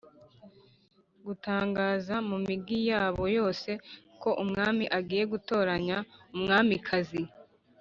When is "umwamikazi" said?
6.35-7.21